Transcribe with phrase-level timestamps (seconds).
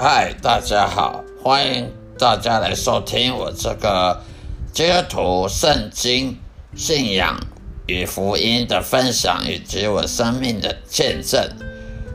[0.00, 4.22] 嗨，大家好，欢迎大家来收听我这个
[4.72, 6.38] 基督徒圣经
[6.76, 7.40] 信仰
[7.88, 11.50] 与福音的分享，以及我生命的见证，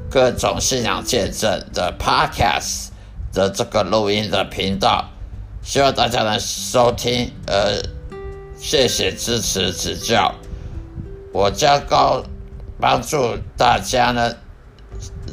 [0.10, 2.88] 各种信仰见证的 Podcast
[3.34, 5.10] 的这个录音的频道，
[5.62, 7.82] 希望大家能收听，呃，
[8.58, 10.34] 谢谢支持指教，
[11.34, 12.24] 我将高
[12.80, 14.34] 帮助大家呢，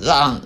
[0.03, 0.41] 让。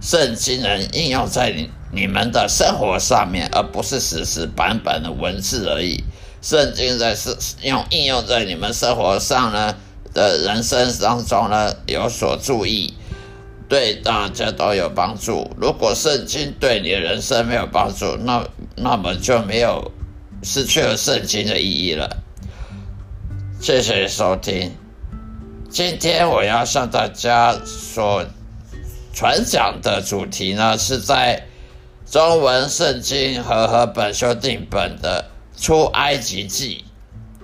[0.00, 6.02] 圣经能应用在你你们的生活上面，而不是实时版本的文字而已。
[6.40, 9.76] 圣经在是用应用在你们生活上呢
[10.14, 12.94] 的人生当中呢有所注意，
[13.68, 15.50] 对大家都有帮助。
[15.58, 19.92] 如果圣经对你的人生没有帮助，那那么就没有
[20.42, 22.16] 失去了圣经的意义了。
[23.60, 24.72] 谢谢收听，
[25.68, 28.24] 今天我要向大家说。
[29.12, 31.46] 传讲的主题呢，是在
[32.10, 36.84] 中文圣经和合本修订本的出埃及记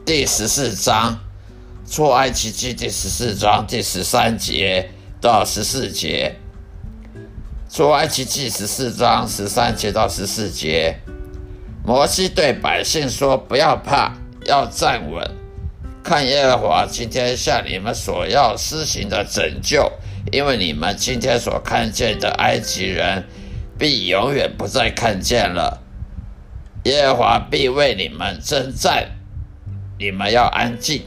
[0.05, 1.19] 第十四章，
[1.91, 6.37] 出埃及记第十四章第十三节到十四节，
[7.71, 11.01] 出埃及记十四章十三节到十四节，
[11.85, 14.15] 摩西对百姓说：“不要怕，
[14.47, 15.31] 要站稳，
[16.03, 19.91] 看耶和华今天向你们所要施行的拯救。”
[20.33, 23.25] 因为你们今天所看见的埃及人，
[23.79, 25.83] 必永远不再看见了。
[26.85, 29.13] 耶和华必为你们征战，
[29.99, 31.03] 你们要安静。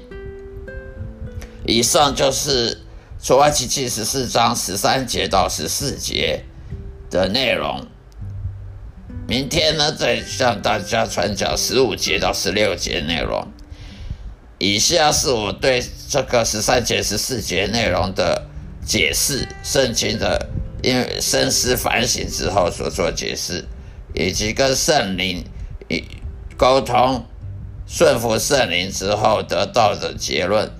[1.65, 2.81] 以上就是
[3.21, 6.45] 出埃及记十四章十三节到十四节
[7.11, 7.85] 的内容。
[9.27, 13.47] 明天呢，再向大家传讲十五节到十六节内容。
[14.59, 18.45] 以下是我对这个十三节、十四节内容的。
[18.89, 20.49] 解释圣经的，
[20.81, 23.63] 因为深思反省之后所做解释，
[24.15, 25.45] 以及跟圣灵
[26.57, 27.23] 沟通、
[27.85, 30.71] 顺服圣灵之后得到的结论，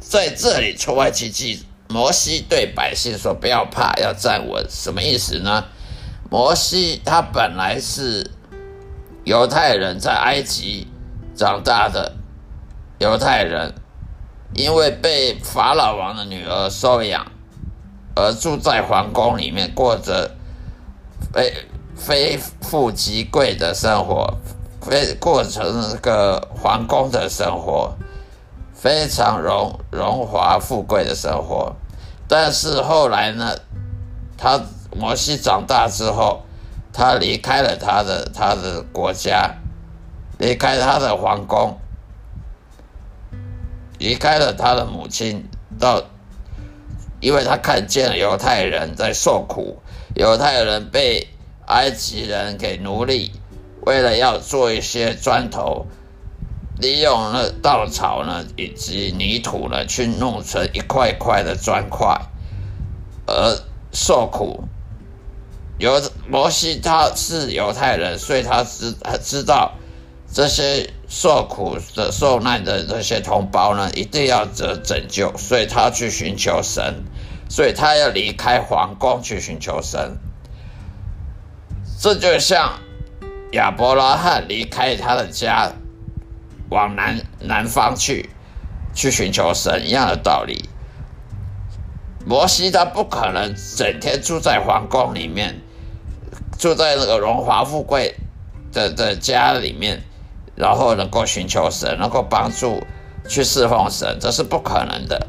[0.00, 5.66] 在这里出外奇迹，摩西对百姓说：“不要怕，要站稳。”什么意思呢？
[6.30, 8.30] 摩西他本来是
[9.24, 10.86] 犹太人，在埃及
[11.36, 12.16] 长大的
[13.00, 13.74] 犹太人。
[14.60, 17.24] 因为被法老王的女儿收养，
[18.14, 20.30] 而住在皇宫里面，过着
[21.32, 21.54] 非
[21.96, 24.34] 非富即贵的生活，
[24.82, 27.94] 非过成那个皇宫的生活，
[28.74, 31.74] 非常荣荣华富贵的生活。
[32.28, 33.56] 但是后来呢，
[34.36, 34.60] 他
[34.94, 36.42] 摩西长大之后，
[36.92, 39.54] 他离开了他的他的国家，
[40.38, 41.78] 离开他的皇宫。
[44.00, 45.44] 离开了他的母亲，
[45.78, 46.02] 到，
[47.20, 49.82] 因为他看见犹太人在受苦，
[50.16, 51.28] 犹太人被
[51.66, 53.30] 埃及人给奴隶，
[53.82, 55.86] 为了要做一些砖头，
[56.78, 62.22] 利用了稻草呢以及泥土呢去弄成一块块的砖块，
[63.26, 63.60] 而
[63.92, 64.64] 受苦。
[65.78, 69.74] 犹摩西他是犹太人，所以他知他知道。
[70.32, 77.02] 这些受苦的、受难的这些同胞呢，一定要得拯救，所以他去寻求神，
[77.48, 80.18] 所以他要离开皇宫去寻求神。
[82.00, 82.78] 这就像
[83.52, 85.72] 亚伯拉罕离开他的家，
[86.68, 88.30] 往南南方去，
[88.94, 90.68] 去寻求神一样的道理。
[92.24, 95.60] 摩西他不可能整天住在皇宫里面，
[96.56, 98.14] 住在那个荣华富贵
[98.72, 100.04] 的的家里面。
[100.60, 102.82] 然后能够寻求神，能够帮助
[103.28, 105.26] 去侍奉神，这是不可能的。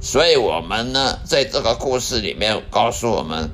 [0.00, 3.50] 所以，我们呢，在这个故事里面告诉我们，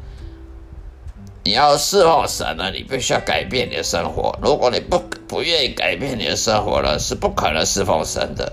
[1.45, 4.39] 你要侍奉神呢，你必须要改变你的生活。
[4.41, 8.53] 如果你不不愿意改变你的生活呢，是不可能侍奉神的。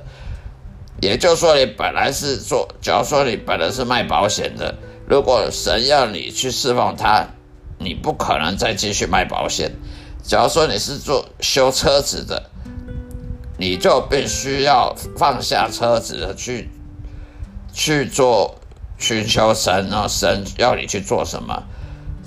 [1.02, 4.76] 也就是说，你本来是做，假如说你本来是卖保险的，
[5.08, 7.28] 如果神要你去侍奉他，
[7.78, 9.72] 你不可能再继续卖保险。
[10.24, 12.50] 假如说你是做修车子的，
[13.58, 16.70] 你就必须要放下车子去
[17.74, 18.56] 去做
[18.98, 20.08] 寻求神啊！
[20.08, 21.64] 神要你去做什么？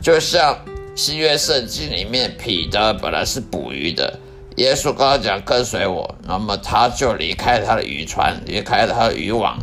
[0.00, 0.58] 就像
[0.94, 4.18] 新约圣经里面，彼得本来是捕鱼的，
[4.56, 9.58] 耶稣跟他讲跟随我，那么他就离开他的渔船，离开他的渔网，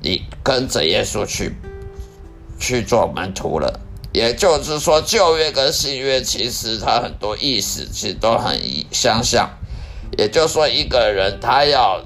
[0.00, 1.54] 你跟着耶稣去
[2.58, 3.80] 去做门徒了。
[4.12, 8.56] 也就是说，旧约跟新约其实它很多意思其实都很
[8.92, 9.50] 相像。
[10.16, 12.00] 也就是说，一个人他要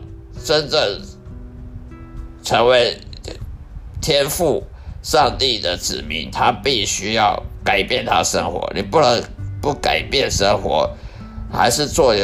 [0.44, 1.00] 真正
[2.42, 2.98] 成为
[4.00, 4.64] 天赋，
[5.02, 8.70] 上帝的子民，他必须要改变他生活。
[8.74, 9.22] 你不能
[9.60, 10.90] 不改变生活，
[11.52, 12.14] 还是做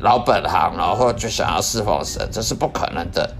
[0.00, 3.34] 老本行，然后就想要侍奉神，这是不可能的。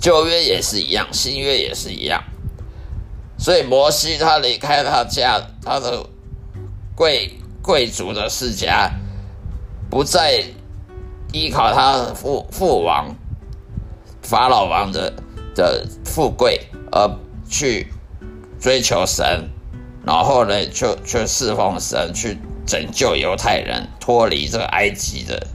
[0.00, 2.22] 旧约也是一样，新约也是一样。
[3.38, 6.06] 所以摩西他离开他家，他的
[6.94, 8.90] 贵贵族的世家，
[9.92, 10.42] 不再
[11.34, 13.14] 依靠他父父王
[14.22, 15.12] 法老王的
[15.54, 16.62] 的富贵。
[16.90, 17.10] 而
[17.48, 17.90] 去
[18.60, 19.48] 追求神，
[20.04, 25.46] 然后呢，就去侍奉神，去拯救犹太人脱离这个埃及的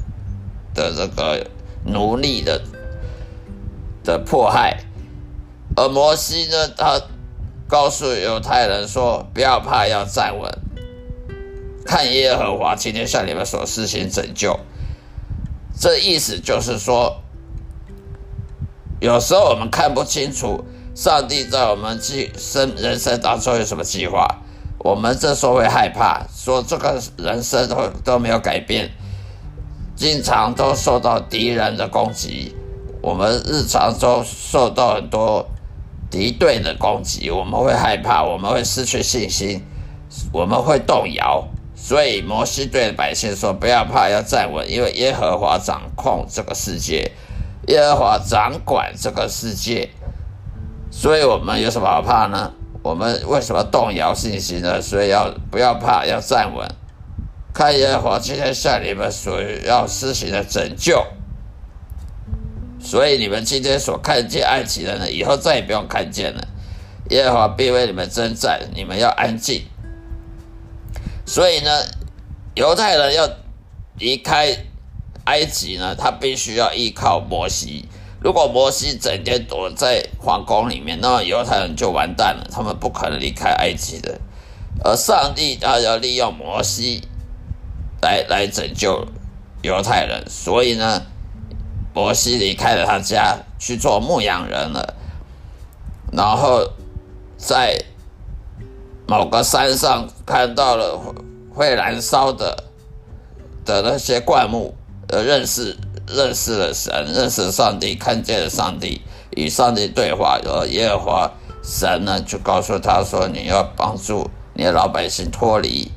[0.74, 1.48] 的这个
[1.86, 2.60] 奴隶的
[4.04, 4.80] 的迫害。
[5.76, 7.00] 而摩西呢，他
[7.68, 10.57] 告诉犹太人说：“不要怕，要站稳，
[11.88, 14.60] 看耶和华今天向你们所施行拯救。”
[15.80, 17.22] 这意思就是说，
[19.00, 20.64] 有时候我们看不清楚。
[20.96, 24.26] 上帝在我们计生人生当中有什么计划？
[24.80, 28.90] 我们这时候会害怕，说这个人生都都没有改变，
[29.96, 32.56] 经常都受到敌人的攻击，
[33.00, 35.48] 我们日常中受到很多
[36.10, 39.62] 敌对的攻击，我们会害怕，我们会失去信心，
[40.34, 41.48] 我们会动摇。
[41.80, 47.12] 所以摩西对百姓说：“不要怕，要站稳，因为耶和华掌控这个世界，
[47.68, 49.88] 耶和华掌管这个世界。”
[50.92, 52.52] 所以我们有什么好怕呢？
[52.82, 54.82] 我们为什么动摇信心呢？
[54.82, 56.04] 所以要不要怕？
[56.04, 56.68] 要站稳，
[57.54, 61.06] 看耶和华今天向你们所要施行的拯救。
[62.82, 66.48] 所以你们今天所看见埃及的呢，以后再也不用看见了。
[67.12, 69.64] 耶和华必为你们征战，你们要安静。
[71.28, 71.70] 所以呢，
[72.56, 73.30] 犹太人要
[74.00, 74.58] 离开
[75.26, 77.86] 埃及呢，他必须要依靠摩西。
[78.22, 84.20] 如果摩西整天躲在皇宫里面，那么犹太人就完蛋了，他们不可能离开埃及的。
[84.84, 87.02] 而上帝他要利用摩西
[88.02, 89.06] 来来拯救
[89.62, 91.04] 犹太人，所以呢，
[91.94, 94.96] 摩西离开了他家去做牧羊人了，
[96.12, 96.72] 然后
[97.38, 97.78] 在
[99.08, 101.00] 某个山上看到了
[101.54, 102.64] 会燃烧的
[103.66, 104.76] 的那些灌木，
[105.10, 105.78] 呃，认识。
[106.10, 109.02] 认识了神，认识上帝，看见了上帝，
[109.32, 110.40] 与上帝对话。
[110.42, 111.32] 而耶和华
[111.62, 115.92] 神呢，就告诉他说：“你要帮助你的老百姓脱离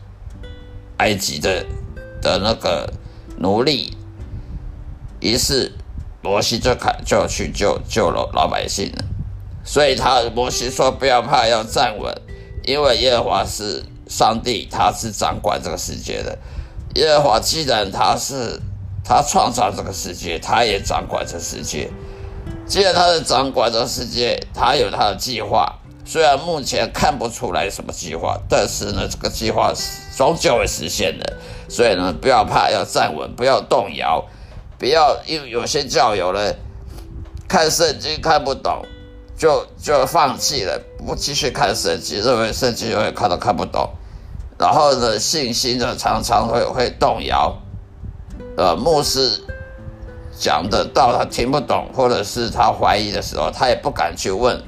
[0.96, 1.64] 埃及的
[2.20, 2.92] 的那个
[3.38, 3.96] 奴隶。”
[5.22, 5.70] 于是
[6.22, 9.04] 摩西就开就去救救了老百姓了。
[9.62, 12.12] 所以他摩西说：“不要怕，要站稳，
[12.64, 16.38] 因为耶和华是上帝，他是掌管这个世界的。
[16.94, 18.60] 耶和华既然他是。”
[19.02, 21.90] 他创造这个世界，他也掌管这世界。
[22.68, 25.80] 既然他是掌管这世界，他有他的计划。
[26.04, 29.72] 虽然目前看不出来什么计划，但是呢，这个计划
[30.16, 31.38] 终究会实现的。
[31.68, 34.24] 所以呢，不要怕，要站稳，不要动摇，
[34.78, 36.54] 不要因为有些教友呢，
[37.48, 38.84] 看圣经看不懂，
[39.40, 43.88] 就就放弃了，不继续看圣经，认为圣经永远看都看不懂，
[44.58, 47.56] 然后呢，信心呢常常会会动摇。
[48.58, 49.42] 呃，牧师
[50.38, 54.62] 讲的到他听不懂，或者是他怀疑的时候，他也不敢去问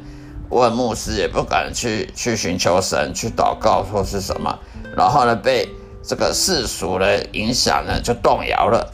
[0.49, 4.59] 问牧师，也不敢去去寻求神，去祷告或是什么。
[4.97, 5.69] 然后呢，被
[6.03, 8.91] 这个世俗的影响呢，就动摇了，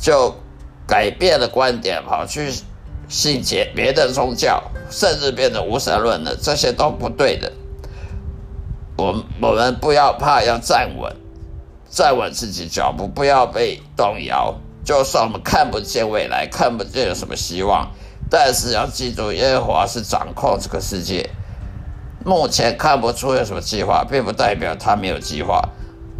[0.00, 0.34] 就
[0.86, 2.50] 改变了观点，跑去
[3.10, 6.34] 信解别的宗教，甚至变得无神论了。
[6.40, 7.52] 这些都不对的。
[8.96, 11.14] 我我们不要怕，要站稳。
[11.90, 14.54] 站稳自己脚步，不要被动摇。
[14.84, 17.90] 就算我们看不见未来，看不见有什么希望，
[18.30, 21.28] 但是要记住，耶和华是掌控这个世界。
[22.24, 25.68] 目前看不出有什么计划，并不代表他没有计划。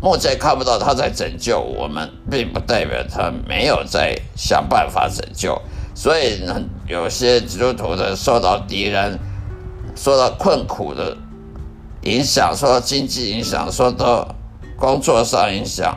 [0.02, 5.60] 目前看不到他在拯救我们，并不代表他没有在想办法拯救。
[5.94, 9.18] 所以呢，有些基督徒的受到敌人、
[9.96, 11.16] 受到困苦的
[12.02, 14.34] 影响，受到经济影响，受到。
[14.80, 15.94] 工作上影响，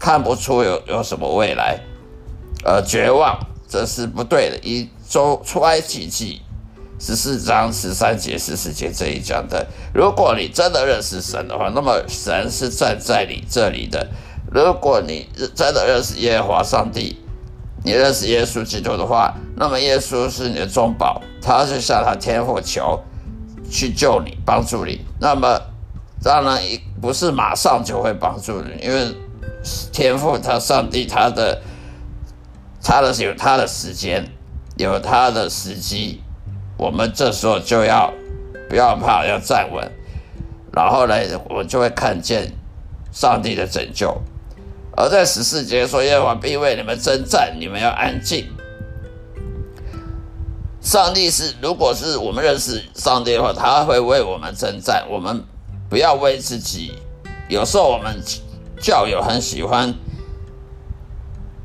[0.00, 1.78] 看不出有有什么未来，
[2.64, 3.38] 而绝望，
[3.68, 4.58] 这是不对的。
[4.64, 6.42] 一周出埃及记
[6.98, 9.64] 十四章十三节、十四节这一讲的，
[9.94, 14.08] 如果你真的认识神的话，那么神是站在你这里的。
[14.50, 17.20] 如果你真的认识耶和华上帝，
[17.84, 23.02] 你认识耶稣基督的话，那么耶稣是你的中保，他是向他天父求
[23.70, 25.00] 去救你、帮助你。
[25.20, 25.60] 那么。
[26.24, 26.60] 当然，
[27.00, 29.14] 不是马上就会帮助你，因为
[29.92, 31.62] 天赋他上帝他的
[32.82, 34.26] 他的有他的时间，
[34.76, 36.20] 有他的时机，
[36.76, 38.12] 我们这时候就要
[38.68, 39.88] 不要怕，要站稳。
[40.72, 41.14] 然后呢，
[41.48, 42.50] 我就会看见
[43.12, 44.20] 上帝的拯救。
[44.96, 48.48] 而在十四节说：“耶和华必为你们征战，你们要安静。”
[50.86, 55.04] 上帝是，如果是我们认识上帝的话，他会为我们征战。
[55.10, 55.42] 我们
[55.90, 56.94] 不要为自己。
[57.48, 58.22] 有时候我们
[58.80, 59.92] 教友很喜欢，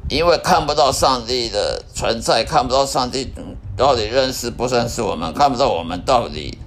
[0.09, 3.31] 因为看不到上帝的存在，看不到上帝
[3.77, 6.57] 到底认识不认识我们，看不到我们到底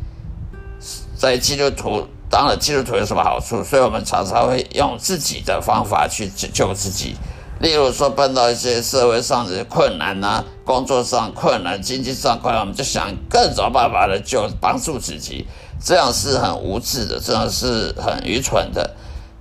[1.17, 7.17] 在基督徒当了基督徒有什么好处，所以我们常常会用自己的方法去救自己。
[7.65, 15.47] 例如说，碰到一些社会上的困难呐，工作上困难、经济上困难，我们就想各种办法的救帮助自己，
[15.83, 18.95] 这样是很无知的，这样是很愚蠢的。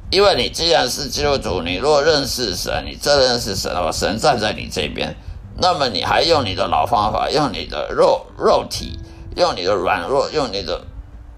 [0.09, 5.13] 因为你既然是基督徒，你若认识神，你真认识神的话，神站在你这边，
[5.57, 8.97] 那么你还用你的老方法，用你的肉肉体，
[9.35, 10.85] 用你的软弱，用你的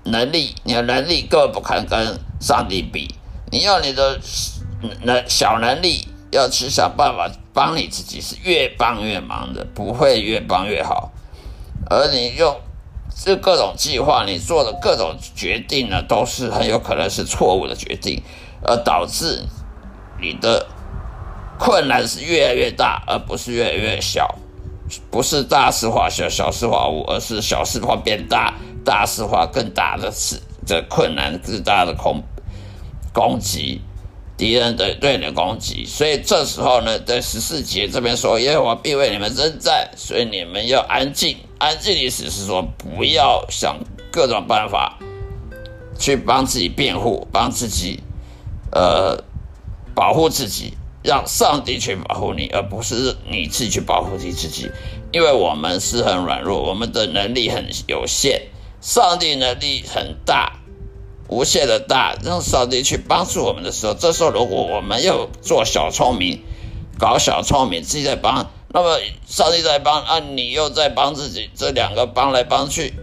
[0.04, 3.15] 能力，你的能力根本不可能跟上帝比，
[3.51, 4.20] 你用你的
[5.01, 6.10] 能小能力。
[6.36, 11.12] 要去想办法帮你自己，是越帮越忙的，不会越帮越好。
[11.89, 12.60] 而你用
[13.24, 18.22] 这各种计划，你做的各种决定呢，都是很有可能是错误的决定，
[18.63, 19.46] 而导致
[20.20, 20.68] 你的
[21.58, 24.36] 困难是越来越大，而不是越来越小。
[25.10, 32.22] 不是大事化小，小事化无，而是小事化变大，大事化更大的事的困难，更大的恐
[33.13, 33.82] 攻击。
[34.38, 41.38] 敌人的对你的攻击，所以这时候呢，在十四节这边说，耶和华必为你们征战，所以你们要安静。
[41.58, 43.80] 安静的意思是说，不要想
[44.12, 45.00] 各种办法
[45.98, 48.01] 去帮自己辩护，帮自己
[48.72, 49.24] 呃
[49.96, 54.70] 保护自己，让上帝去保护你，而不是你自己去保护你自己。
[55.13, 58.50] 因为我们是很软弱，我们的能力很有限，
[58.82, 60.60] 上帝能力很大。
[61.27, 66.44] 无限的大，让上帝去帮助我们的时候，这时候如果我们又做小聪明，
[67.00, 72.94] 搞小聪明，自己在帮，那么上帝在帮，啊，你又在帮自己，这两个帮来帮去，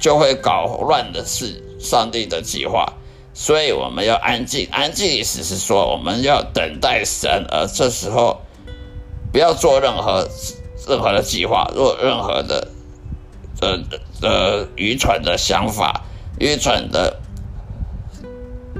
[0.00, 2.94] 就会搞乱的是上帝的计划。
[3.34, 8.40] 所以我们要安静，安静意思是说我们要等待神，而这时候
[9.32, 10.28] 不要做任何
[10.88, 12.68] 任何的计划，做任何的
[13.60, 13.78] 呃
[14.22, 16.02] 呃愚蠢的想法，
[16.40, 17.20] 愚蠢的。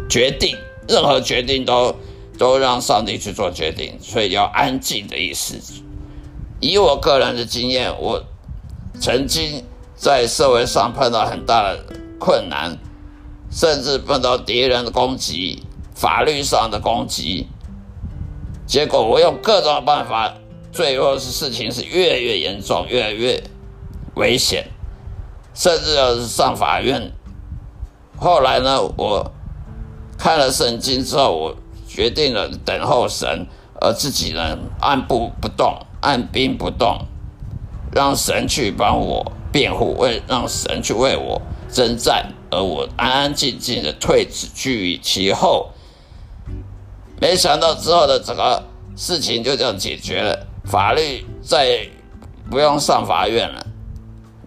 [0.09, 0.57] 决定
[0.87, 1.97] 任何决定都
[2.39, 5.57] 都让上帝去做决定，所以要安静的意思。
[6.61, 8.23] 以我个人的经验，我
[9.01, 9.65] 曾经
[9.97, 11.85] 在社会上碰到很大的
[12.19, 12.79] 困难，
[13.51, 15.63] 甚至碰到敌人的攻击、
[15.95, 17.49] 法律上的攻击，
[18.67, 20.35] 结果我用各种办法，
[20.73, 23.43] 最后是事情是越来越严重，越来越
[24.17, 24.69] 危险，
[25.55, 27.13] 甚至要是上法院。
[28.19, 29.31] 后来呢，我。
[30.19, 31.57] 看了圣经之后，我
[31.87, 33.47] 决定了等候神，
[33.81, 37.07] 而自己呢按步不动，按兵不动，
[37.93, 41.41] 让神去帮我辩护，为让神去为我
[41.71, 45.71] 征战，而我安安静静的退子居于其后。
[47.21, 48.65] 没想到之后的整个
[48.97, 51.89] 事情就这样解决了，法律再
[52.51, 53.67] 不用上法院了，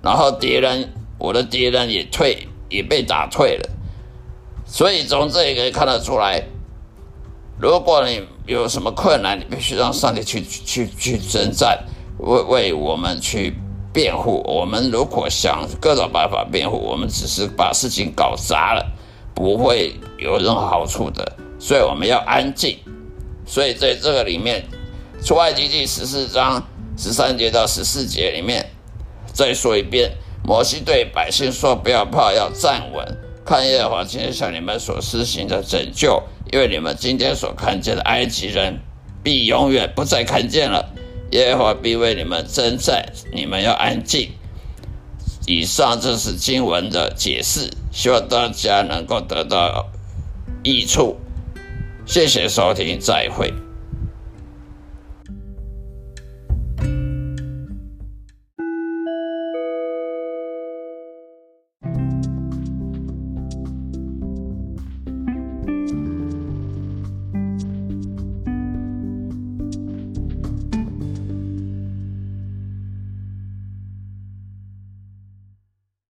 [0.01, 3.69] 然后敌人，我的敌人也退，也被打退了。
[4.67, 6.43] 所以从这里可以看得出来，
[7.59, 11.83] 如果你有什么困难，你必须让上帝去去去征战，
[12.19, 13.55] 为为我们去
[13.93, 14.43] 辩护。
[14.45, 18.85] 我们如果想各种办法辩护，我们只是把事情搞砸了，
[19.33, 21.37] 不会有任何好处的。
[21.57, 22.77] 所以我们要安静。
[23.45, 24.65] 所以在这个里面，
[25.23, 26.61] 出埃及记十四章
[26.97, 28.69] 十三节到十四节里面，
[29.33, 30.11] 再说一遍，
[30.43, 38.81] 摩西对百姓说：“不要怕，要站稳。”看耶和华今天向你们所施行的拯救，因为你们今天所看见的埃及人，
[39.23, 40.93] 必永远不再看见了。
[41.31, 44.31] 耶和华必为你们征战，你们要安静。
[45.45, 49.87] 以上这是经文的解释，希望大家能够得到
[50.61, 51.15] 益处。
[52.05, 53.53] 谢谢收听，再会。